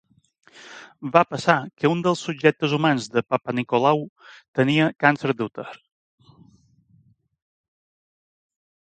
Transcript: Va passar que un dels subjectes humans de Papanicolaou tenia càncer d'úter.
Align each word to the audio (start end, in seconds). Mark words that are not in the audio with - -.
Va 1.17 1.21
passar 1.33 1.57
que 1.81 1.91
un 1.95 2.01
dels 2.07 2.23
subjectes 2.29 2.73
humans 2.79 3.09
de 3.17 3.23
Papanicolaou 3.35 4.03
tenia 4.61 4.89
càncer 5.05 5.33
d'úter. 5.37 5.69